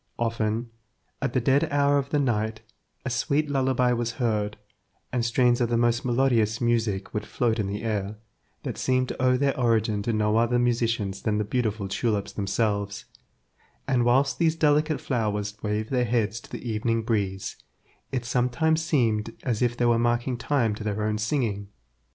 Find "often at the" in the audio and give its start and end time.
0.17-1.39